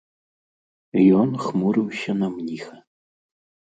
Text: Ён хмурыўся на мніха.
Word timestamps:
Ён 1.19 1.29
хмурыўся 1.45 2.11
на 2.23 2.27
мніха. 2.35 2.75